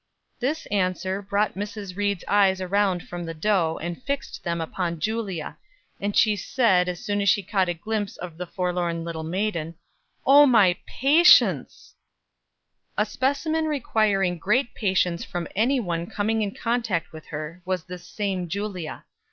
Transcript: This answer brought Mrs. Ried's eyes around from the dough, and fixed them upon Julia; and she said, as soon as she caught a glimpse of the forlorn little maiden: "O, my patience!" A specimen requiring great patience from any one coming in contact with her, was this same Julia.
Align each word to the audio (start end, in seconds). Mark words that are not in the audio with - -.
This 0.39 0.65
answer 0.71 1.21
brought 1.21 1.53
Mrs. 1.53 1.95
Ried's 1.95 2.23
eyes 2.27 2.59
around 2.59 3.07
from 3.07 3.23
the 3.23 3.35
dough, 3.35 3.77
and 3.83 4.01
fixed 4.01 4.43
them 4.43 4.59
upon 4.59 4.99
Julia; 4.99 5.59
and 5.99 6.15
she 6.17 6.35
said, 6.35 6.89
as 6.89 6.99
soon 7.05 7.21
as 7.21 7.29
she 7.29 7.43
caught 7.43 7.69
a 7.69 7.75
glimpse 7.75 8.17
of 8.17 8.35
the 8.39 8.47
forlorn 8.47 9.03
little 9.03 9.21
maiden: 9.21 9.75
"O, 10.25 10.47
my 10.47 10.75
patience!" 10.87 11.93
A 12.97 13.05
specimen 13.05 13.65
requiring 13.67 14.39
great 14.39 14.73
patience 14.73 15.23
from 15.23 15.47
any 15.55 15.79
one 15.79 16.07
coming 16.07 16.41
in 16.41 16.55
contact 16.55 17.11
with 17.13 17.27
her, 17.27 17.61
was 17.63 17.83
this 17.83 18.03
same 18.03 18.47
Julia. 18.49 19.05